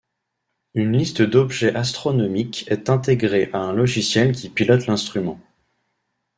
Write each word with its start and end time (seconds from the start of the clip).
Une 0.73 0.93
liste 0.97 1.21
d'objets 1.21 1.75
astronomiques 1.75 2.65
est 2.71 2.89
intégrée 2.89 3.51
à 3.53 3.59
un 3.59 3.71
logiciel 3.71 4.31
qui 4.35 4.49
pilote 4.49 4.87
l’instrument. 4.87 5.39